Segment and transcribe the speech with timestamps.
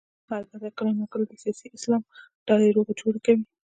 [0.51, 2.01] البته کله نا کله د سیاسي اسلام
[2.47, 3.43] ډلې روغه جوړه کوي.